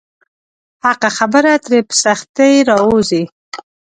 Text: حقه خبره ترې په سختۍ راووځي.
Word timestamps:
حقه 0.85 1.09
خبره 1.17 1.53
ترې 1.65 1.79
په 1.87 1.93
سختۍ 2.03 2.53
راووځي. 2.69 3.23